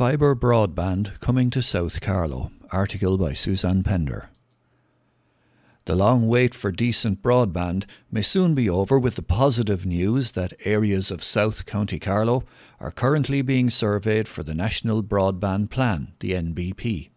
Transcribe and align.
Fibre 0.00 0.34
broadband 0.34 1.20
coming 1.20 1.50
to 1.50 1.60
South 1.60 2.00
Carlow. 2.00 2.50
Article 2.70 3.18
by 3.18 3.34
Suzanne 3.34 3.82
Pender. 3.82 4.30
The 5.84 5.94
long 5.94 6.26
wait 6.26 6.54
for 6.54 6.72
decent 6.72 7.22
broadband 7.22 7.84
may 8.10 8.22
soon 8.22 8.54
be 8.54 8.70
over 8.70 8.98
with 8.98 9.16
the 9.16 9.22
positive 9.22 9.84
news 9.84 10.30
that 10.30 10.54
areas 10.64 11.10
of 11.10 11.22
South 11.22 11.66
County 11.66 11.98
Carlow 11.98 12.44
are 12.80 12.90
currently 12.90 13.42
being 13.42 13.68
surveyed 13.68 14.26
for 14.26 14.42
the 14.42 14.54
National 14.54 15.02
Broadband 15.02 15.68
Plan, 15.68 16.14
the 16.20 16.32
NBP. 16.32 17.10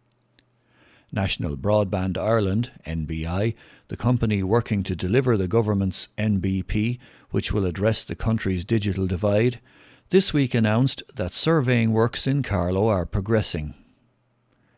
National 1.10 1.56
Broadband 1.56 2.18
Ireland, 2.18 2.74
NBI, 2.86 3.56
the 3.88 3.96
company 3.96 4.44
working 4.44 4.84
to 4.84 4.94
deliver 4.94 5.38
the 5.38 5.48
government's 5.48 6.10
NBP, 6.18 7.00
which 7.30 7.54
will 7.54 7.66
address 7.66 8.04
the 8.04 8.16
country's 8.16 8.66
digital 8.66 9.08
divide, 9.08 9.62
this 10.14 10.32
week 10.32 10.54
announced 10.54 11.02
that 11.16 11.34
surveying 11.34 11.92
works 11.92 12.28
in 12.28 12.44
Carlow 12.44 12.88
are 12.88 13.04
progressing. 13.04 13.74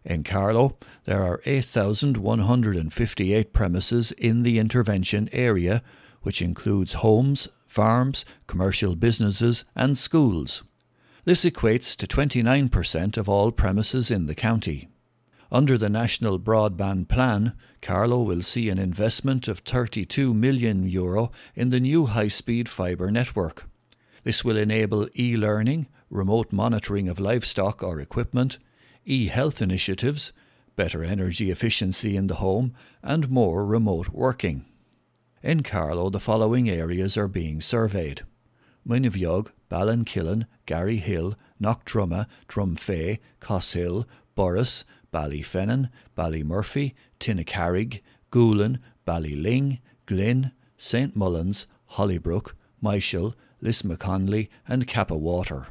In 0.05 0.23
Carlow, 0.23 0.77
there 1.03 1.21
are 1.21 1.41
8,158 1.45 3.51
premises 3.51 4.13
in 4.13 4.43
the 4.43 4.57
intervention 4.57 5.27
area, 5.33 5.83
which 6.21 6.41
includes 6.41 6.93
homes, 6.93 7.49
farms, 7.67 8.23
commercial 8.47 8.95
businesses, 8.95 9.65
and 9.75 9.97
schools. 9.97 10.63
This 11.25 11.43
equates 11.43 11.97
to 11.97 12.07
29% 12.07 13.17
of 13.17 13.27
all 13.27 13.51
premises 13.51 14.09
in 14.09 14.27
the 14.27 14.35
county. 14.35 14.87
Under 15.51 15.77
the 15.77 15.89
National 15.89 16.39
Broadband 16.39 17.09
Plan, 17.09 17.51
Carlow 17.81 18.21
will 18.21 18.41
see 18.41 18.69
an 18.69 18.79
investment 18.79 19.49
of 19.49 19.59
32 19.59 20.33
million 20.33 20.87
euro 20.87 21.33
in 21.55 21.71
the 21.71 21.81
new 21.81 22.05
high-speed 22.05 22.69
fibre 22.69 23.11
network. 23.11 23.65
This 24.25 24.43
will 24.43 24.57
enable 24.57 25.07
e 25.15 25.37
learning, 25.37 25.85
remote 26.09 26.51
monitoring 26.51 27.07
of 27.07 27.19
livestock 27.19 27.83
or 27.83 27.99
equipment, 27.99 28.57
e 29.05 29.27
health 29.27 29.61
initiatives, 29.61 30.33
better 30.75 31.03
energy 31.03 31.51
efficiency 31.51 32.17
in 32.17 32.25
the 32.25 32.41
home, 32.45 32.73
and 33.03 33.29
more 33.29 33.63
remote 33.63 34.09
working. 34.09 34.65
In 35.43 35.61
Carlow, 35.61 36.09
the 36.09 36.19
following 36.19 36.67
areas 36.67 37.15
are 37.17 37.27
being 37.27 37.61
surveyed 37.61 38.23
Muinebheag, 38.87 39.49
Ballinkillen, 39.69 40.47
Garryhill, 40.65 41.35
Knockdrumma, 41.61 42.25
Drumfea, 42.47 43.19
Cosshill, 43.39 44.05
Borris, 44.35 44.85
Ballyfennan, 45.13 45.91
Ballymurphy, 46.17 46.93
Tinnacarrig, 47.19 48.01
Goulin, 48.31 48.79
Ballyling, 49.05 49.81
Glynn, 50.07 50.51
St 50.77 51.15
Mullins, 51.15 51.67
Hollybrook, 51.91 52.53
Michel, 52.81 53.35
Lismaconley, 53.65 54.47
and 54.67 54.87
Kappa 54.87 55.17
Water. 55.17 55.67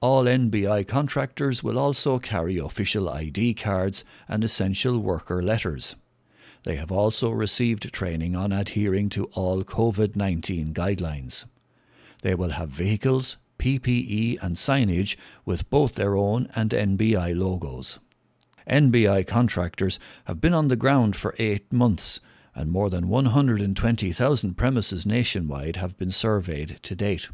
All 0.00 0.24
NBI 0.24 0.86
contractors 0.86 1.62
will 1.62 1.78
also 1.78 2.18
carry 2.18 2.58
official 2.58 3.08
ID 3.08 3.54
cards 3.54 4.04
and 4.28 4.44
essential 4.44 4.98
worker 4.98 5.42
letters. 5.42 5.96
They 6.62 6.76
have 6.76 6.92
also 6.92 7.30
received 7.30 7.92
training 7.92 8.36
on 8.36 8.52
adhering 8.52 9.08
to 9.10 9.24
all 9.32 9.64
COVID 9.64 10.14
19 10.14 10.72
guidelines. 10.72 11.44
They 12.22 12.34
will 12.34 12.50
have 12.50 12.68
vehicles, 12.68 13.36
PPE, 13.58 14.38
and 14.42 14.56
signage 14.56 15.16
with 15.44 15.68
both 15.70 15.94
their 15.94 16.16
own 16.16 16.48
and 16.54 16.70
NBI 16.70 17.36
logos. 17.36 17.98
NBI 18.68 19.26
contractors 19.26 19.98
have 20.24 20.40
been 20.40 20.54
on 20.54 20.68
the 20.68 20.76
ground 20.76 21.16
for 21.16 21.34
eight 21.38 21.72
months 21.72 22.20
and 22.56 22.72
more 22.72 22.88
than 22.88 23.08
120,000 23.08 24.54
premises 24.56 25.04
nationwide 25.04 25.76
have 25.76 25.98
been 25.98 26.10
surveyed 26.10 26.78
to 26.82 26.96
date. 26.96 27.28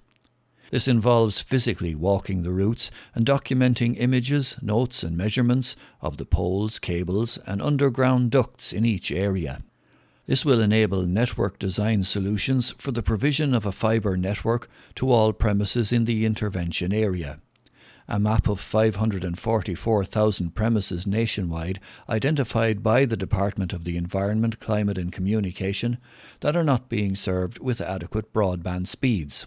This 0.73 0.89
involves 0.89 1.41
physically 1.41 1.95
walking 1.95 2.43
the 2.43 2.51
routes 2.51 2.91
and 3.15 3.25
documenting 3.25 3.95
images, 3.99 4.57
notes, 4.61 5.05
and 5.05 5.17
measurements 5.17 5.77
of 6.01 6.17
the 6.17 6.25
poles, 6.25 6.81
cables, 6.81 7.39
and 7.47 7.63
underground 7.63 8.33
ducts 8.33 8.73
in 8.73 8.85
each 8.85 9.13
area. 9.13 9.63
This 10.27 10.45
will 10.45 10.61
enable 10.61 11.03
network 11.03 11.59
design 11.59 12.03
solutions 12.03 12.75
for 12.79 12.91
the 12.91 13.03
provision 13.03 13.55
of 13.55 13.65
a 13.65 13.73
fibre 13.73 14.17
network 14.17 14.69
to 14.97 15.13
all 15.13 15.33
premises 15.33 15.93
in 15.93 16.05
the 16.05 16.25
intervention 16.27 16.93
area 16.93 17.39
a 18.13 18.21
map 18.21 18.47
of 18.47 18.61
544,000 18.61 20.55
premises 20.55 21.07
nationwide 21.07 21.81
identified 22.11 22.83
by 22.83 23.07
the 23.07 23.17
Department 23.17 23.73
of 23.73 23.85
the 23.85 23.97
Environment, 23.97 24.61
Climate 24.61 24.99
and 24.99 25.11
Communication 25.11 25.97
that 26.41 26.55
are 26.55 26.63
not 26.63 26.91
being 26.91 27.15
served 27.15 27.59
with 27.61 27.81
adequate 27.81 28.31
broadband 28.35 28.87
speeds. 28.87 29.47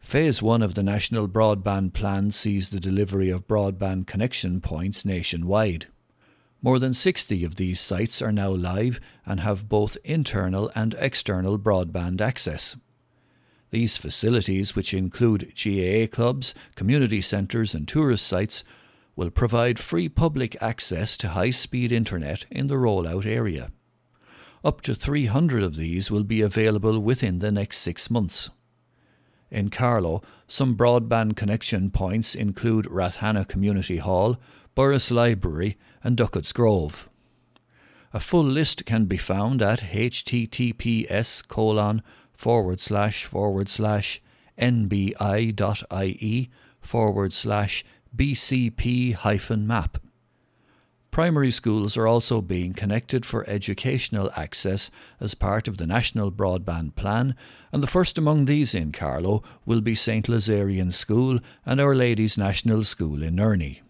Phase 0.00 0.40
1 0.40 0.62
of 0.62 0.72
the 0.72 0.82
National 0.82 1.28
Broadband 1.28 1.92
Plan 1.92 2.30
sees 2.30 2.70
the 2.70 2.80
delivery 2.80 3.28
of 3.28 3.46
broadband 3.46 4.06
connection 4.06 4.62
points 4.62 5.04
nationwide. 5.04 5.88
More 6.62 6.78
than 6.78 6.94
60 6.94 7.44
of 7.44 7.56
these 7.56 7.78
sites 7.78 8.22
are 8.22 8.32
now 8.32 8.50
live 8.50 9.00
and 9.26 9.40
have 9.40 9.68
both 9.68 9.98
internal 10.02 10.72
and 10.74 10.94
external 10.98 11.58
broadband 11.58 12.22
access. 12.22 12.74
These 13.70 13.96
facilities, 13.96 14.76
which 14.76 14.94
include 14.94 15.52
GAA 15.56 16.06
clubs, 16.06 16.54
community 16.74 17.20
centres, 17.20 17.74
and 17.74 17.86
tourist 17.86 18.26
sites, 18.26 18.62
will 19.16 19.30
provide 19.30 19.78
free 19.78 20.08
public 20.08 20.56
access 20.60 21.16
to 21.16 21.30
high 21.30 21.50
speed 21.50 21.90
internet 21.90 22.46
in 22.50 22.66
the 22.68 22.74
rollout 22.74 23.26
area. 23.26 23.72
Up 24.62 24.80
to 24.82 24.94
300 24.94 25.62
of 25.62 25.76
these 25.76 26.10
will 26.10 26.24
be 26.24 26.40
available 26.40 27.00
within 27.00 27.38
the 27.38 27.52
next 27.52 27.78
six 27.78 28.10
months. 28.10 28.50
In 29.50 29.70
Carlow, 29.70 30.22
some 30.46 30.76
broadband 30.76 31.36
connection 31.36 31.90
points 31.90 32.34
include 32.34 32.86
Rathanna 32.86 33.46
Community 33.46 33.98
Hall, 33.98 34.36
Borris 34.76 35.10
Library, 35.10 35.78
and 36.02 36.16
Duckett's 36.16 36.52
Grove. 36.52 37.08
A 38.12 38.20
full 38.20 38.44
list 38.44 38.84
can 38.84 39.04
be 39.04 39.16
found 39.16 39.62
at 39.62 39.80
https 39.80 41.46
colon 41.46 42.02
forward 42.36 42.80
slash 42.80 43.24
forward 43.24 43.68
slash 43.68 44.20
nbi.ie 44.58 46.50
forward 46.80 47.32
slash 47.32 47.84
bcp 48.14 49.14
hyphen 49.14 49.66
map. 49.66 49.98
Primary 51.10 51.50
schools 51.50 51.96
are 51.96 52.06
also 52.06 52.42
being 52.42 52.74
connected 52.74 53.24
for 53.24 53.48
educational 53.48 54.30
access 54.36 54.90
as 55.18 55.34
part 55.34 55.66
of 55.66 55.78
the 55.78 55.86
National 55.86 56.30
Broadband 56.30 56.94
Plan, 56.94 57.34
and 57.72 57.82
the 57.82 57.86
first 57.86 58.18
among 58.18 58.44
these 58.44 58.74
in 58.74 58.92
Carlow 58.92 59.42
will 59.64 59.80
be 59.80 59.94
St 59.94 60.26
Laserian 60.26 60.92
School 60.92 61.38
and 61.64 61.80
Our 61.80 61.94
Lady's 61.94 62.36
National 62.36 62.84
School 62.84 63.22
in 63.22 63.36
Nurney. 63.36 63.80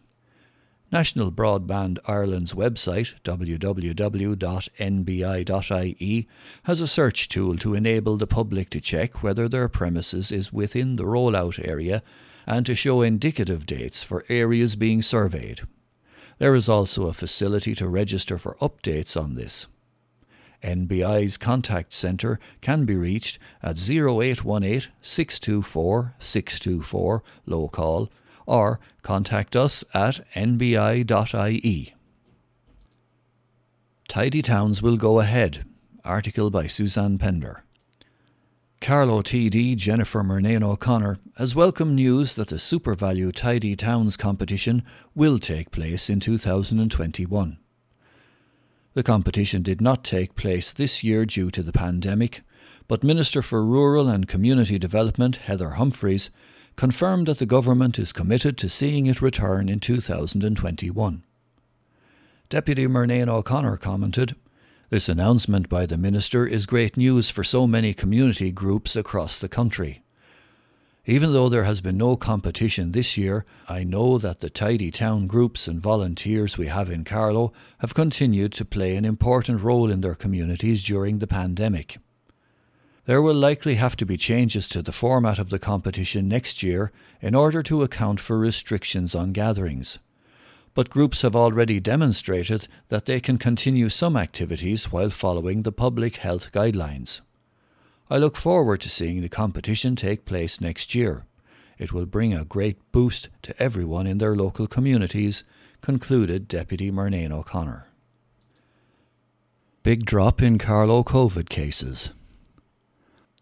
National 0.97 1.31
Broadband 1.31 1.99
Ireland's 2.07 2.55
website, 2.55 3.13
www.nbi.ie, 3.23 3.99
has 6.63 6.81
a 6.81 6.87
search 6.87 7.29
tool 7.29 7.59
to 7.59 7.75
enable 7.75 8.17
the 8.17 8.27
public 8.27 8.71
to 8.71 8.81
check 8.81 9.23
whether 9.23 9.47
their 9.47 9.69
premises 9.69 10.33
is 10.33 10.55
within 10.55 10.97
the 10.97 11.05
rollout 11.05 11.63
area 11.69 12.03
and 12.47 12.65
to 12.65 12.75
show 12.75 13.03
indicative 13.03 13.67
dates 13.67 14.03
for 14.03 14.25
areas 14.31 14.75
being 14.75 15.03
surveyed. 15.03 15.61
There 16.39 16.55
is 16.55 16.67
also 16.67 17.09
a 17.09 17.13
facility 17.13 17.75
to 17.75 17.87
register 17.89 18.39
for 18.39 18.57
updates 18.63 19.23
on 19.23 19.35
this. 19.35 19.67
NBI's 20.65 21.37
contact 21.37 21.93
centre 21.93 22.41
can 22.63 22.87
be 22.87 22.97
reached 22.97 23.39
at 23.63 23.79
0818 23.79 24.91
624 25.03 26.15
624 26.19 27.23
low 27.45 27.69
call 27.69 28.09
or 28.47 28.81
contact 29.03 29.55
us 29.55 29.85
at 29.93 30.25
nbi.ie. 30.35 31.95
Tidy 34.09 34.43
Towns 34.43 34.81
will 34.81 34.97
go 34.97 35.21
ahead. 35.21 35.65
Article 36.05 36.51
by 36.51 36.69
Suzanne 36.69 37.19
Pender. 37.19 37.65
Carlow 38.81 39.23
TD 39.23 39.75
Jennifer 39.77 40.23
Murnane 40.23 40.63
O'Connor 40.63 41.19
has 41.39 41.55
welcomed 41.57 41.97
news 41.97 42.37
that 42.37 42.49
the 42.49 42.57
SuperValu 42.57 43.35
Tidy 43.35 43.75
Towns 43.75 44.17
competition 44.17 44.85
will 45.15 45.39
take 45.39 45.73
place 45.73 46.09
in 46.09 46.21
2021. 46.21 47.59
The 48.95 49.03
competition 49.03 49.63
did 49.63 49.81
not 49.81 50.05
take 50.05 50.37
place 50.37 50.73
this 50.73 51.03
year 51.03 51.27
due 51.27 51.51
to 51.51 51.63
the 51.63 51.73
pandemic, 51.73 52.43
but 52.87 53.03
Minister 53.03 53.43
for 53.43 53.65
Rural 53.65 54.09
and 54.09 54.29
Community 54.29 54.79
Development 54.79 55.37
Heather 55.37 55.71
Humphreys 55.71 56.31
confirmed 56.77 57.27
that 57.27 57.39
the 57.39 57.47
government 57.47 57.99
is 57.99 58.13
committed 58.13 58.59
to 58.59 58.69
seeing 58.69 59.07
it 59.07 59.23
return 59.23 59.69
in 59.69 59.81
2021. 59.81 61.23
Deputy 62.49 62.87
Murnane 62.87 63.29
O'Connor 63.29 63.79
commented, 63.79 64.37
This 64.91 65.09
announcement 65.09 65.69
by 65.69 65.87
the 65.87 65.97
Minister 65.97 66.47
is 66.47 66.67
great 66.67 66.97
news 66.97 67.31
for 67.31 67.43
so 67.43 67.67
many 67.67 67.95
community 67.95 68.53
groups 68.53 68.95
across 68.95 69.39
the 69.39 69.49
country. 69.49 70.03
Even 71.09 71.33
though 71.33 71.49
there 71.49 71.65
has 71.65 71.81
been 71.81 71.97
no 71.97 72.17
competition 72.17 72.93
this 72.93 73.17
year, 73.17 73.45
I 73.69 73.85
know 73.85 74.19
that 74.19 74.41
the 74.41 74.51
tidy 74.51 74.91
town 74.91 75.29
groups 75.29 75.69
and 75.69 75.81
volunteers 75.81 76.59
we 76.59 76.67
have 76.67 76.91
in 76.91 77.05
Carlow 77.05 77.53
have 77.79 77.95
continued 77.95 78.53
to 78.55 78.65
play 78.65 78.97
an 78.97 79.05
important 79.05 79.63
role 79.63 79.89
in 79.91 80.01
their 80.01 80.17
communities 80.17 80.83
during 80.83 81.21
the 81.21 81.29
pandemic. 81.29 81.99
There 83.07 83.23
will 83.23 83.35
likely 83.35 83.77
have 83.77 83.95
to 83.97 84.07
be 84.07 84.17
changes 84.17 84.67
to 84.69 84.83
the 84.83 84.93
format 84.93 85.39
of 85.39 85.51
the 85.51 85.61
competition 85.61 86.27
next 86.27 86.65
year 86.65 86.91
in 87.21 87.37
order 87.37 87.63
to 87.63 87.85
account 87.85 88.19
for 88.19 88.37
restrictions 88.37 89.15
on 89.15 89.33
gatherings. 89.33 90.01
But 90.75 90.91
groups 90.91 91.23
have 91.23 91.37
already 91.37 91.79
demonstrated 91.79 92.67
that 92.89 93.07
they 93.07 93.21
can 93.21 93.39
continue 93.39 93.89
some 93.89 94.17
activities 94.17 94.91
while 94.91 95.11
following 95.11 95.63
the 95.63 95.71
public 95.71 96.17
health 96.17 96.51
guidelines. 96.51 97.21
I 98.11 98.19
look 98.19 98.37
forward 98.37 98.81
to 98.83 98.91
seeing 98.91 99.23
the 99.23 99.29
competition 99.29 99.95
take 99.95 100.25
place 100.25 100.61
next 100.61 100.95
year. 100.95 101.27
It 101.79 101.93
will 101.93 102.07
bring 102.07 102.35
a 102.35 102.45
great 102.45 102.79
boost 102.91 103.29
to 103.43 103.63
everyone 103.63 104.09
in 104.09 104.19
their 104.19 104.35
local 104.35 104.67
communities, 104.67 105.45
concluded 105.81 106.49
Deputy 106.49 106.91
Murnane 106.91 107.33
O'Connor. 107.33 107.87
Big 109.85 110.05
drop 110.05 110.43
in 110.43 110.59
Carlow 110.59 111.05
COVID 111.05 111.49
cases. 111.49 112.11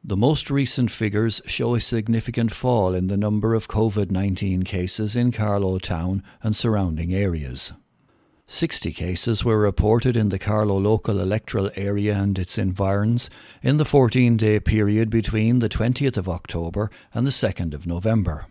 The 0.07 0.19
most 0.19 0.51
recent 0.51 0.91
figures 0.91 1.41
show 1.47 1.75
a 1.75 1.81
significant 1.81 2.53
fall 2.53 2.95
in 2.95 3.07
the 3.07 3.17
number 3.17 3.55
of 3.55 3.69
COVID 3.69 4.11
19 4.11 4.63
cases 4.65 5.17
in 5.17 5.33
Carlow 5.33 5.79
town 5.79 6.23
and 6.43 6.55
surrounding 6.55 7.15
areas. 7.15 7.73
60 8.47 8.93
cases 8.93 9.47
were 9.47 9.59
reported 9.59 10.15
in 10.15 10.29
the 10.29 10.39
Carlow 10.39 10.79
local 10.79 11.21
electoral 11.21 11.71
area 11.75 12.15
and 12.15 12.39
its 12.39 12.59
environs 12.59 13.31
in 13.63 13.79
the 13.79 13.87
14 13.87 14.37
day 14.37 14.61
period 14.61 15.09
between 15.09 15.61
the 15.61 15.71
20th 15.71 16.19
of 16.19 16.29
October 16.29 16.91
and 17.15 17.27
the 17.27 17.31
2nd 17.31 17.73
of 17.73 17.87
November. 17.87 18.45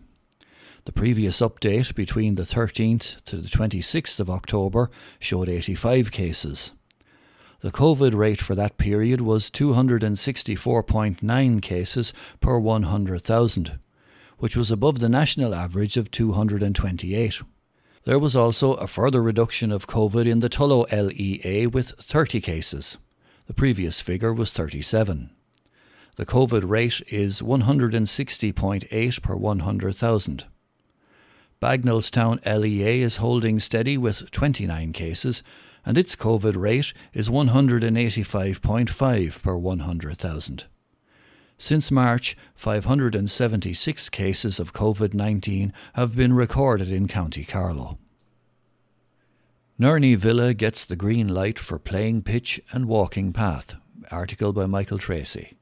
The 0.86 0.92
previous 0.92 1.40
update 1.40 1.94
between 1.94 2.34
the 2.34 2.44
13th 2.44 3.24
to 3.26 3.38
the 3.38 3.48
26th 3.48 4.20
of 4.20 4.28
October 4.28 4.90
showed 5.20 5.50
85 5.50 6.12
cases. 6.12 6.74
The 7.64 7.72
COVID 7.72 8.14
rate 8.14 8.42
for 8.42 8.54
that 8.56 8.78
period 8.78 9.22
was 9.22 9.50
264.9 9.50 11.62
cases 11.62 12.14
per 12.42 12.60
100,000, 12.60 13.80
which 14.38 14.58
was 14.58 14.70
above 14.70 15.00
the 15.00 15.08
national 15.08 15.56
average 15.56 15.96
of 15.96 16.12
228. 16.12 17.42
There 18.04 18.20
was 18.20 18.36
also 18.36 18.74
a 18.74 18.86
further 18.86 19.22
reduction 19.22 19.72
of 19.72 19.88
COVID 19.88 20.28
in 20.28 20.42
the 20.42 20.50
Tullow 20.50 20.86
LEA 20.92 21.68
with 21.68 21.92
30 21.92 22.42
cases. 22.42 22.98
The 23.48 23.54
previous 23.54 24.02
figure 24.02 24.34
was 24.34 24.52
37. 24.52 25.30
The 26.18 26.26
COVID 26.26 26.68
rate 26.68 27.02
is 27.08 27.42
160.8 27.42 29.22
per 29.22 29.36
100,000. 29.38 30.46
Bagenalstown 31.62 32.46
LEA 32.46 33.02
is 33.02 33.16
holding 33.16 33.58
steady 33.60 33.98
with 33.98 34.30
29 34.32 34.92
cases, 34.92 35.44
and 35.86 35.98
its 35.98 36.16
COVID 36.16 36.56
rate 36.56 36.94
is 37.14 37.30
185.5 37.30 39.42
per 39.42 39.56
100,000. 39.56 40.66
Since 41.58 41.92
March, 41.92 42.36
576 42.56 44.10
cases 44.10 44.60
of 44.60 44.74
COVID 44.74 45.14
19 45.14 45.72
have 45.94 46.16
been 46.16 46.34
recorded 46.34 46.92
in 46.92 47.08
County 47.08 47.46
Carlow. 47.46 48.00
Nurney 49.80 50.16
Villa 50.16 50.54
gets 50.54 50.86
the 50.86 50.96
green 50.96 51.28
light 51.28 51.58
for 51.58 51.80
playing 51.80 52.24
pitch 52.24 52.62
and 52.72 52.86
walking 52.86 53.34
path. 53.34 53.76
Article 54.12 54.54
by 54.54 54.66
Michael 54.66 54.98
Tracy. 54.98 55.54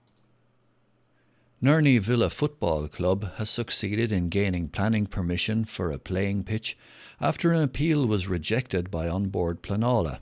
Nurney 1.64 2.00
Villa 2.00 2.32
Football 2.32 2.88
Club 2.88 3.34
has 3.36 3.48
succeeded 3.48 4.12
in 4.12 4.30
gaining 4.30 4.68
planning 4.68 5.06
permission 5.06 5.64
for 5.64 5.92
a 5.92 6.00
playing 6.00 6.44
pitch 6.44 6.76
after 7.20 7.52
an 7.52 7.62
appeal 7.62 8.08
was 8.08 8.28
rejected 8.28 8.90
by 8.90 9.06
An 9.06 9.30
Bord 9.30 9.62
Pleanála. 9.62 10.22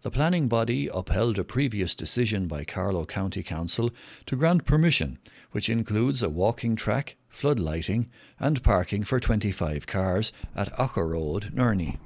The 0.00 0.10
planning 0.10 0.48
body 0.48 0.88
upheld 0.90 1.38
a 1.38 1.44
previous 1.44 1.94
decision 1.94 2.46
by 2.46 2.64
Carlow 2.64 3.04
County 3.04 3.42
Council 3.42 3.90
to 4.24 4.36
grant 4.36 4.64
permission, 4.64 5.18
which 5.50 5.68
includes 5.68 6.22
a 6.22 6.30
walking 6.30 6.76
track, 6.76 7.16
flood 7.28 7.60
lighting, 7.60 8.08
and 8.40 8.62
parking 8.62 9.02
for 9.02 9.20
25 9.20 9.86
cars 9.86 10.32
at 10.56 10.72
Acher 10.78 11.10
Road, 11.10 11.52
Nurney. 11.54 11.98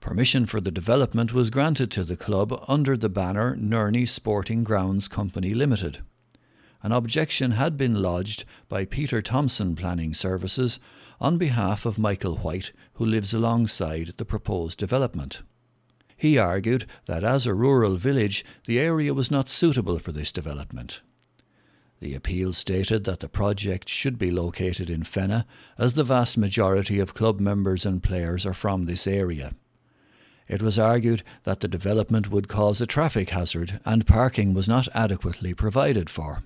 Permission 0.00 0.44
for 0.44 0.60
the 0.60 0.70
development 0.70 1.32
was 1.32 1.48
granted 1.48 1.90
to 1.92 2.04
the 2.04 2.16
club 2.16 2.62
under 2.68 2.94
the 2.94 3.08
banner 3.08 3.56
Nurney 3.56 4.06
Sporting 4.06 4.64
Grounds 4.64 5.08
Company 5.08 5.54
Limited 5.54 6.02
an 6.82 6.92
objection 6.92 7.52
had 7.52 7.76
been 7.76 8.02
lodged 8.02 8.44
by 8.68 8.84
Peter 8.84 9.20
Thompson 9.20 9.76
Planning 9.76 10.14
Services 10.14 10.80
on 11.20 11.36
behalf 11.36 11.84
of 11.84 11.98
Michael 11.98 12.36
White, 12.36 12.72
who 12.94 13.04
lives 13.04 13.34
alongside 13.34 14.14
the 14.16 14.24
proposed 14.24 14.78
development. 14.78 15.42
He 16.16 16.38
argued 16.38 16.86
that 17.06 17.24
as 17.24 17.46
a 17.46 17.54
rural 17.54 17.96
village, 17.96 18.44
the 18.66 18.78
area 18.78 19.14
was 19.14 19.30
not 19.30 19.48
suitable 19.48 19.98
for 19.98 20.12
this 20.12 20.32
development. 20.32 21.00
The 22.00 22.14
appeal 22.14 22.54
stated 22.54 23.04
that 23.04 23.20
the 23.20 23.28
project 23.28 23.88
should 23.88 24.18
be 24.18 24.30
located 24.30 24.88
in 24.88 25.02
Fenagh, 25.02 25.44
as 25.76 25.94
the 25.94 26.04
vast 26.04 26.38
majority 26.38 26.98
of 26.98 27.14
club 27.14 27.40
members 27.40 27.84
and 27.84 28.02
players 28.02 28.46
are 28.46 28.54
from 28.54 28.86
this 28.86 29.06
area. 29.06 29.52
It 30.48 30.62
was 30.62 30.78
argued 30.78 31.22
that 31.44 31.60
the 31.60 31.68
development 31.68 32.30
would 32.30 32.48
cause 32.48 32.80
a 32.80 32.86
traffic 32.86 33.30
hazard 33.30 33.80
and 33.84 34.06
parking 34.06 34.52
was 34.52 34.68
not 34.68 34.88
adequately 34.94 35.54
provided 35.54 36.10
for. 36.10 36.42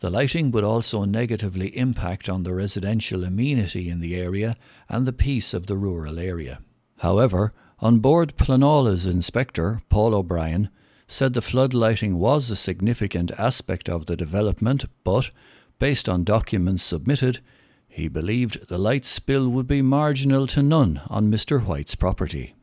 The 0.00 0.10
lighting 0.10 0.50
would 0.52 0.64
also 0.64 1.04
negatively 1.04 1.76
impact 1.76 2.28
on 2.30 2.42
the 2.42 2.54
residential 2.54 3.22
amenity 3.22 3.90
in 3.90 4.00
the 4.00 4.16
area 4.16 4.56
and 4.88 5.06
the 5.06 5.12
peace 5.12 5.52
of 5.52 5.66
the 5.66 5.76
rural 5.76 6.18
area. 6.18 6.60
However, 6.98 7.52
An 7.82 7.98
Bord 7.98 8.34
Pleanála's 8.36 9.04
inspector, 9.04 9.82
Paul 9.90 10.14
O'Brien, 10.14 10.70
said 11.06 11.34
the 11.34 11.42
flood 11.42 11.74
lighting 11.74 12.18
was 12.18 12.50
a 12.50 12.56
significant 12.56 13.30
aspect 13.32 13.90
of 13.90 14.06
the 14.06 14.16
development, 14.16 14.86
but, 15.04 15.30
based 15.78 16.08
on 16.08 16.24
documents 16.24 16.82
submitted, 16.82 17.40
he 17.86 18.08
believed 18.08 18.68
the 18.68 18.78
light 18.78 19.04
spill 19.04 19.48
would 19.48 19.66
be 19.66 19.82
marginal 19.82 20.46
to 20.46 20.62
none 20.62 21.02
on 21.08 21.30
Mr. 21.30 21.62
White's 21.62 21.94
property. 21.94 22.54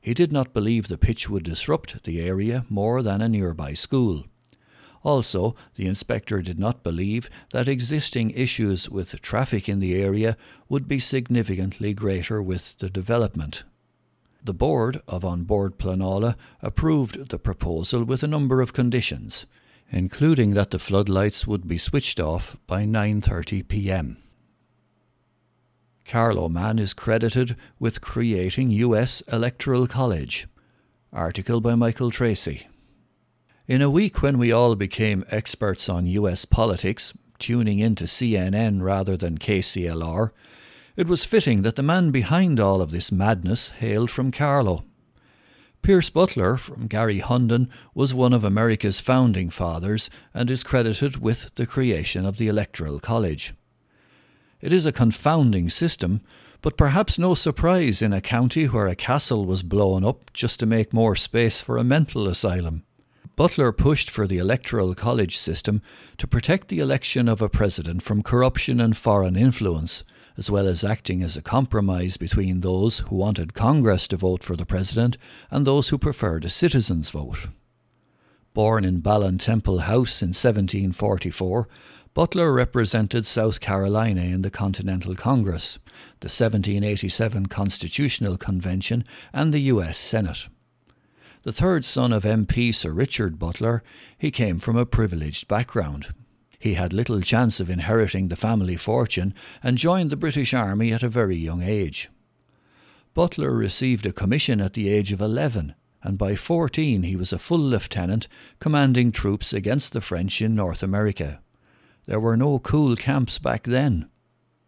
He 0.00 0.14
did 0.14 0.32
not 0.32 0.52
believe 0.52 0.88
the 0.88 0.98
pitch 0.98 1.30
would 1.30 1.44
disrupt 1.44 2.02
the 2.02 2.20
area 2.20 2.64
more 2.68 3.02
than 3.02 3.20
a 3.20 3.28
nearby 3.28 3.74
school. 3.74 4.24
Also, 5.04 5.56
the 5.74 5.86
inspector 5.86 6.42
did 6.42 6.58
not 6.58 6.82
believe 6.82 7.28
that 7.52 7.68
existing 7.68 8.30
issues 8.30 8.88
with 8.88 9.20
traffic 9.20 9.68
in 9.68 9.80
the 9.80 9.94
area 9.94 10.36
would 10.68 10.86
be 10.86 10.98
significantly 10.98 11.92
greater 11.92 12.40
with 12.40 12.78
the 12.78 12.88
development. 12.88 13.64
The 14.44 14.54
board 14.54 15.02
of 15.06 15.24
An 15.24 15.44
Bord 15.44 15.78
Pleanála 15.78 16.36
approved 16.60 17.28
the 17.28 17.38
proposal 17.38 18.04
with 18.04 18.22
a 18.22 18.28
number 18.28 18.60
of 18.60 18.72
conditions, 18.72 19.46
including 19.90 20.54
that 20.54 20.70
the 20.70 20.78
floodlights 20.78 21.46
would 21.46 21.68
be 21.68 21.78
switched 21.78 22.18
off 22.18 22.56
by 22.66 22.84
9:30 22.84 23.68
p.m. 23.68 24.16
Carlow 26.04 26.48
Man 26.48 26.78
is 26.78 26.94
credited 26.94 27.56
with 27.78 28.00
creating 28.00 28.70
US 28.70 29.20
Electoral 29.32 29.86
College. 29.86 30.48
Article 31.12 31.60
by 31.60 31.74
Michael 31.74 32.10
Tracy. 32.10 32.66
In 33.72 33.80
a 33.80 33.88
week 33.88 34.20
when 34.20 34.36
we 34.36 34.52
all 34.52 34.74
became 34.74 35.24
experts 35.30 35.88
on 35.88 36.04
US 36.04 36.44
politics, 36.44 37.14
tuning 37.38 37.78
into 37.78 38.04
CNN 38.04 38.82
rather 38.82 39.16
than 39.16 39.38
KCLR, 39.38 40.30
it 40.94 41.06
was 41.06 41.24
fitting 41.24 41.62
that 41.62 41.76
the 41.76 41.82
man 41.82 42.10
behind 42.10 42.60
all 42.60 42.82
of 42.82 42.90
this 42.90 43.10
madness 43.10 43.70
hailed 43.70 44.10
from 44.10 44.30
Carlow. 44.30 44.84
Pierce 45.80 46.10
Butler 46.10 46.58
from 46.58 46.86
Gary 46.86 47.20
Garryhundon 47.20 47.70
was 47.94 48.12
one 48.12 48.34
of 48.34 48.44
America's 48.44 49.00
founding 49.00 49.48
fathers 49.48 50.10
and 50.34 50.50
is 50.50 50.62
credited 50.62 51.22
with 51.22 51.54
the 51.54 51.64
creation 51.64 52.26
of 52.26 52.36
the 52.36 52.48
Electoral 52.48 53.00
College. 53.00 53.54
It 54.60 54.74
is 54.74 54.84
a 54.84 54.92
confounding 54.92 55.70
system, 55.70 56.20
but 56.60 56.76
perhaps 56.76 57.18
no 57.18 57.32
surprise 57.32 58.02
in 58.02 58.12
a 58.12 58.20
county 58.20 58.66
where 58.66 58.88
a 58.88 58.94
castle 58.94 59.46
was 59.46 59.62
blown 59.62 60.04
up 60.04 60.30
just 60.34 60.60
to 60.60 60.66
make 60.66 60.92
more 60.92 61.16
space 61.16 61.62
for 61.62 61.78
a 61.78 61.84
mental 61.84 62.28
asylum. 62.28 62.84
Butler 63.34 63.72
pushed 63.72 64.10
for 64.10 64.26
the 64.26 64.36
electoral 64.36 64.94
college 64.94 65.38
system 65.38 65.80
to 66.18 66.26
protect 66.26 66.68
the 66.68 66.80
election 66.80 67.28
of 67.28 67.40
a 67.40 67.48
president 67.48 68.02
from 68.02 68.22
corruption 68.22 68.78
and 68.78 68.96
foreign 68.96 69.36
influence, 69.36 70.04
as 70.36 70.50
well 70.50 70.66
as 70.66 70.84
acting 70.84 71.22
as 71.22 71.36
a 71.36 71.42
compromise 71.42 72.18
between 72.18 72.60
those 72.60 72.98
who 72.98 73.16
wanted 73.16 73.54
Congress 73.54 74.06
to 74.08 74.18
vote 74.18 74.42
for 74.42 74.54
the 74.54 74.66
president 74.66 75.16
and 75.50 75.66
those 75.66 75.88
who 75.88 75.98
preferred 75.98 76.44
a 76.44 76.50
citizen's 76.50 77.08
vote. 77.08 77.48
Born 78.52 78.84
in 78.84 79.00
Ballintemple 79.00 79.80
House 79.80 80.20
in 80.20 80.28
1744, 80.28 81.68
Butler 82.12 82.52
represented 82.52 83.24
South 83.24 83.60
Carolina 83.60 84.20
in 84.20 84.42
the 84.42 84.50
Continental 84.50 85.14
Congress, 85.14 85.78
the 86.20 86.26
1787 86.26 87.46
Constitutional 87.46 88.36
Convention, 88.36 89.04
and 89.32 89.54
the 89.54 89.60
U.S. 89.60 89.96
Senate. 89.96 90.48
The 91.44 91.52
third 91.52 91.84
son 91.84 92.12
of 92.12 92.22
MP 92.22 92.72
Sir 92.72 92.92
Richard 92.92 93.36
Butler, 93.36 93.82
he 94.16 94.30
came 94.30 94.60
from 94.60 94.76
a 94.76 94.86
privileged 94.86 95.48
background. 95.48 96.14
He 96.56 96.74
had 96.74 96.92
little 96.92 97.20
chance 97.20 97.58
of 97.58 97.68
inheriting 97.68 98.28
the 98.28 98.36
family 98.36 98.76
fortune 98.76 99.34
and 99.60 99.76
joined 99.76 100.10
the 100.10 100.16
British 100.16 100.54
Army 100.54 100.92
at 100.92 101.02
a 101.02 101.08
very 101.08 101.34
young 101.34 101.60
age. 101.60 102.10
Butler 103.12 103.50
received 103.50 104.06
a 104.06 104.12
commission 104.12 104.60
at 104.60 104.74
the 104.74 104.88
age 104.88 105.10
of 105.10 105.20
11, 105.20 105.74
and 106.04 106.16
by 106.16 106.36
14 106.36 107.02
he 107.02 107.16
was 107.16 107.32
a 107.32 107.40
full 107.40 107.58
lieutenant 107.58 108.28
commanding 108.60 109.10
troops 109.10 109.52
against 109.52 109.92
the 109.92 110.00
French 110.00 110.40
in 110.40 110.54
North 110.54 110.84
America. 110.84 111.40
There 112.06 112.20
were 112.20 112.36
no 112.36 112.60
cool 112.60 112.94
camps 112.94 113.40
back 113.40 113.64
then. 113.64 114.08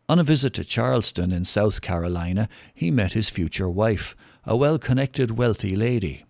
On 0.08 0.18
a 0.18 0.24
visit 0.24 0.54
to 0.54 0.64
Charleston 0.64 1.30
in 1.30 1.44
South 1.44 1.80
Carolina, 1.82 2.48
he 2.74 2.90
met 2.90 3.12
his 3.12 3.30
future 3.30 3.70
wife, 3.70 4.16
a 4.44 4.56
well 4.56 4.80
connected, 4.80 5.38
wealthy 5.38 5.76
lady. 5.76 6.23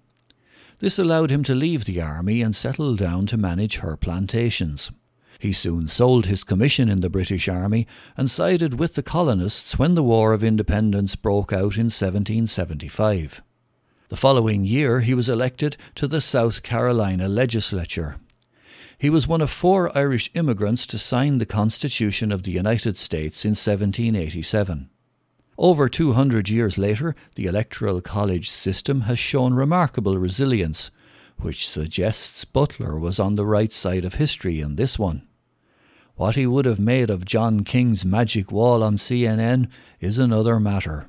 This 0.85 0.99
allowed 0.99 1.31
him 1.31 1.43
to 1.45 1.55
leave 1.55 1.87
the 1.87 2.03
army 2.03 2.43
and 2.43 2.55
settle 2.55 2.95
down 2.95 3.25
to 3.29 3.38
manage 3.38 3.76
her 3.76 3.97
plantations. 3.97 4.93
He 5.38 5.50
soon 5.50 5.88
sold 5.88 6.26
his 6.26 6.45
commission 6.45 6.91
in 6.91 7.00
the 7.00 7.09
British 7.09 7.49
Army 7.49 7.87
and 8.19 8.31
sided 8.31 8.79
with 8.79 8.93
the 8.93 9.03
colonists 9.03 9.79
when 9.79 9.95
the 9.95 10.03
War 10.03 10.35
of 10.35 10.45
Independence 10.45 11.17
broke 11.17 11.55
out 11.55 11.79
in 11.79 11.88
1775. 11.88 13.41
The 14.11 14.17
following 14.17 14.64
year, 14.64 15.00
he 15.00 15.14
was 15.14 15.31
elected 15.31 15.79
to 15.95 16.07
the 16.07 16.21
South 16.21 16.62
Carolina 16.62 17.29
legislature. 17.29 18.17
He 18.99 19.09
was 19.09 19.26
one 19.26 19.41
of 19.41 19.49
four 19.49 19.91
Irish 19.97 20.31
immigrants 20.35 20.85
to 20.88 20.99
sign 20.99 21.38
the 21.38 21.47
Constitution 21.47 22.31
of 22.31 22.43
the 22.43 22.53
United 22.53 22.99
States 22.99 23.47
in 23.47 23.53
1787. 23.53 24.91
Over 25.57 25.89
200 25.89 26.49
years 26.49 26.77
later, 26.79 27.15
the 27.37 27.47
Electoral 27.47 28.01
College 28.01 28.51
system 28.51 29.03
has 29.03 29.19
shown 29.19 29.55
remarkable 29.55 30.19
resilience, 30.19 30.91
which 31.39 31.69
suggests 31.69 32.45
Butler 32.45 32.99
was 32.99 33.21
on 33.21 33.37
the 33.37 33.47
right 33.47 33.73
side 33.73 34.05
of 34.05 34.15
history 34.15 34.61
in 34.61 34.77
this 34.77 34.99
one. 34.99 35.27
What 36.17 36.37
he 36.37 36.47
would 36.47 36.65
have 36.65 36.81
made 36.81 37.11
of 37.11 37.25
John 37.25 37.65
King's 37.65 38.05
magic 38.05 38.53
wall 38.53 38.83
on 38.83 38.97
CNN 38.97 39.69
is 40.01 40.19
another 40.19 40.61
matter. 40.61 41.09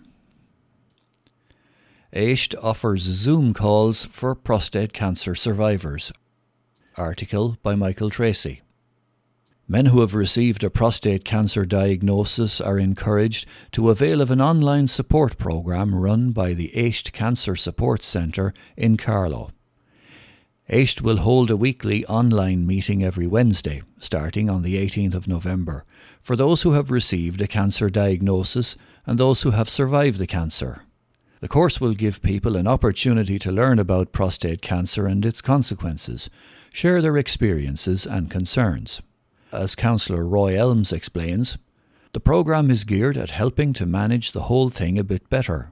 AIST 2.14 2.56
offers 2.62 3.02
Zoom 3.02 3.54
calls 3.54 4.06
for 4.06 4.34
prostate 4.36 4.94
cancer 4.94 5.36
survivors. 5.36 6.12
Article 6.98 7.58
by 7.62 7.76
Michael 7.76 8.10
Tracy. 8.10 8.62
Men 9.68 9.88
who 9.88 10.02
have 10.02 10.14
received 10.14 10.64
a 10.64 10.70
prostate 10.70 11.26
cancer 11.26 11.66
diagnosis 11.66 12.62
are 12.62 12.78
encouraged 12.78 13.48
to 13.72 13.90
avail 13.90 14.22
of 14.22 14.30
an 14.30 14.40
online 14.40 14.88
support 14.88 15.40
program 15.40 15.96
run 15.96 16.32
by 16.32 16.54
the 16.54 16.76
AIST 16.78 17.12
Cancer 17.14 17.56
Support 17.56 18.04
Centre 18.04 18.54
in 18.78 18.96
Carlow. 18.96 19.50
AIST 20.70 21.02
will 21.02 21.18
hold 21.18 21.50
a 21.50 21.58
weekly 21.58 22.06
online 22.06 22.68
meeting 22.68 23.04
every 23.04 23.26
Wednesday, 23.26 23.82
starting 24.00 24.52
on 24.52 24.62
the 24.62 24.76
18th 24.76 25.16
of 25.16 25.28
November, 25.28 25.84
for 26.22 26.36
those 26.36 26.62
who 26.62 26.74
have 26.74 26.92
received 26.92 27.42
a 27.42 27.48
cancer 27.48 27.90
diagnosis 27.90 28.76
and 29.08 29.20
those 29.20 29.42
who 29.42 29.52
have 29.52 29.70
survived 29.70 30.20
the 30.20 30.28
cancer. 30.28 30.84
The 31.40 31.48
course 31.48 31.82
will 31.82 31.94
give 31.94 32.22
people 32.22 32.56
an 32.56 32.68
opportunity 32.68 33.40
to 33.40 33.52
learn 33.52 33.80
about 33.80 34.12
prostate 34.12 34.62
cancer 34.62 35.08
and 35.08 35.26
its 35.26 35.42
consequences, 35.42 36.30
share 36.72 37.02
their 37.02 37.18
experiences 37.18 38.06
and 38.06 38.30
concerns. 38.30 39.02
As 39.56 39.74
Counsellor 39.74 40.28
Roy 40.28 40.58
Elms 40.58 40.92
explains, 40.92 41.58
the 42.12 42.20
programme 42.20 42.70
is 42.70 42.84
geared 42.84 43.16
at 43.16 43.30
helping 43.30 43.72
to 43.74 43.86
manage 43.86 44.34
the 44.34 44.44
whole 44.44 44.70
thing 44.70 45.00
a 45.00 45.04
bit 45.04 45.30
better. 45.30 45.72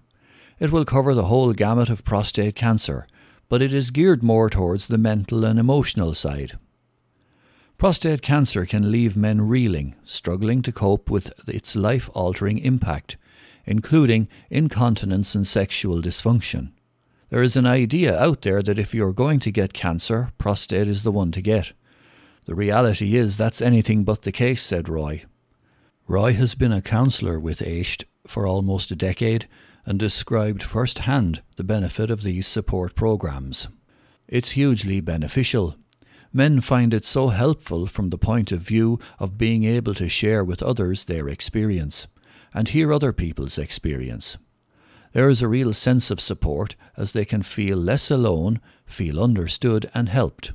It 0.57 0.71
will 0.71 0.85
cover 0.85 1.13
the 1.13 1.25
whole 1.25 1.51
gamut 1.51 1.89
of 1.89 2.05
prostate 2.05 2.55
cancer, 2.55 3.05
but 3.49 3.61
it 3.61 3.73
is 3.73 3.91
geared 3.91 4.23
more 4.23 4.49
towards 4.49 4.87
the 4.87 4.97
mental 4.97 5.43
and 5.43 5.59
emotional 5.59 6.13
side. 6.13 6.57
Prostate 7.77 8.21
cancer 8.21 8.65
can 8.65 8.89
leave 8.89 9.17
men 9.17 9.41
reeling, 9.41 9.95
struggling 10.05 10.61
to 10.61 10.71
cope 10.71 11.09
with 11.09 11.33
its 11.49 11.75
life 11.75 12.09
altering 12.13 12.59
impact, 12.59 13.17
including 13.65 14.29
incontinence 14.49 15.35
and 15.35 15.45
sexual 15.45 16.01
dysfunction. 16.01 16.71
There 17.29 17.43
is 17.43 17.57
an 17.57 17.65
idea 17.65 18.17
out 18.17 18.43
there 18.43 18.61
that 18.61 18.79
if 18.79 18.93
you're 18.93 19.11
going 19.11 19.41
to 19.41 19.51
get 19.51 19.73
cancer, 19.73 20.31
prostate 20.37 20.87
is 20.87 21.03
the 21.03 21.11
one 21.11 21.31
to 21.33 21.41
get. 21.41 21.73
The 22.45 22.55
reality 22.55 23.15
is 23.15 23.37
that's 23.37 23.61
anything 23.61 24.03
but 24.03 24.23
the 24.23 24.31
case, 24.31 24.61
said 24.61 24.89
Roy. 24.89 25.23
Roy 26.07 26.33
has 26.33 26.55
been 26.55 26.73
a 26.73 26.81
counsellor 26.81 27.39
with 27.39 27.61
AIST 27.61 28.03
for 28.27 28.45
almost 28.45 28.91
a 28.91 28.95
decade 28.95 29.47
and 29.85 29.97
described 29.97 30.61
firsthand 30.61 31.41
the 31.55 31.63
benefit 31.63 32.11
of 32.11 32.23
these 32.23 32.47
support 32.47 32.95
programs. 32.95 33.67
It's 34.27 34.51
hugely 34.51 34.99
beneficial. 34.99 35.75
Men 36.33 36.61
find 36.61 36.93
it 36.93 37.05
so 37.05 37.27
helpful 37.27 37.85
from 37.85 38.09
the 38.09 38.17
point 38.17 38.51
of 38.51 38.61
view 38.61 38.99
of 39.19 39.37
being 39.37 39.63
able 39.63 39.93
to 39.95 40.09
share 40.09 40.43
with 40.43 40.63
others 40.63 41.05
their 41.05 41.29
experience 41.29 42.07
and 42.53 42.69
hear 42.69 42.91
other 42.91 43.13
people's 43.13 43.57
experience. 43.57 44.37
There 45.13 45.29
is 45.29 45.41
a 45.41 45.47
real 45.47 45.73
sense 45.73 46.09
of 46.09 46.19
support 46.19 46.75
as 46.97 47.13
they 47.13 47.23
can 47.23 47.43
feel 47.43 47.77
less 47.77 48.09
alone, 48.09 48.59
feel 48.85 49.23
understood 49.23 49.89
and 49.93 50.09
helped. 50.09 50.53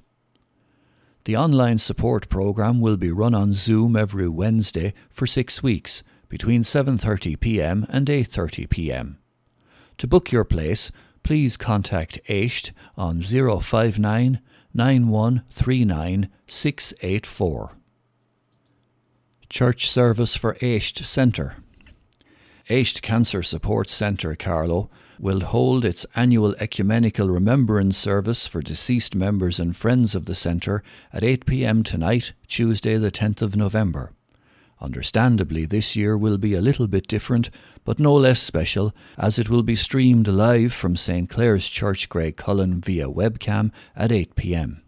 The 1.29 1.37
online 1.37 1.77
support 1.77 2.31
program 2.31 2.81
will 2.81 2.97
be 2.97 3.11
run 3.11 3.35
on 3.35 3.53
Zoom 3.53 3.97
every 3.97 4.31
Wednesday 4.31 4.95
for 5.11 5.27
6 5.27 5.63
weeks 5.63 6.03
between 6.31 6.63
7:30 6.63 7.39
p.m. 7.39 7.85
and 7.91 8.07
8:30 8.07 8.71
p.m. 8.71 9.19
To 9.99 10.07
book 10.07 10.33
your 10.33 10.45
place, 10.45 10.91
please 11.23 11.59
contact 11.59 12.19
AIST 12.31 12.73
on 12.97 13.21
059 13.21 14.41
9139 14.73 16.31
684. 16.47 17.73
Church 19.51 19.91
Service 19.91 20.35
for 20.35 20.57
AIST 20.63 21.05
Centre 21.05 21.57
AIST 22.71 23.01
Cancer 23.01 23.43
Support 23.43 23.89
Centre 23.89 24.35
Carlow 24.35 24.91
will 25.19 25.41
hold 25.41 25.87
its 25.87 26.05
annual 26.15 26.55
ecumenical 26.61 27.31
remembrance 27.31 27.97
service 27.97 28.47
for 28.47 28.61
deceased 28.61 29.15
members 29.15 29.59
and 29.59 29.75
friends 29.75 30.15
of 30.15 30.27
the 30.27 30.35
centre 30.35 30.83
at 31.11 31.25
8 31.25 31.47
pm 31.47 31.83
tonight, 31.83 32.35
Tuesday, 32.47 32.99
the 32.99 33.11
10th 33.11 33.41
of 33.41 33.57
November. 33.57 34.13
Understandably, 34.83 35.65
this 35.65 35.97
year 35.97 36.19
will 36.19 36.37
be 36.37 36.53
a 36.53 36.61
little 36.61 36.87
bit 36.87 37.09
different, 37.09 37.49
but 37.87 37.99
no 37.99 38.15
less 38.15 38.43
special, 38.43 38.95
as 39.17 39.39
it 39.39 39.49
will 39.49 39.63
be 39.63 39.75
streamed 39.75 40.29
live 40.29 40.75
from 40.75 40.95
St 40.95 41.31
Clare's 41.31 41.71
Church, 41.71 42.11
Graiguecullen, 42.11 42.85
via 42.85 43.09
webcam 43.09 43.73
at 43.97 44.13
8 44.13 44.37
pm. 44.37 44.83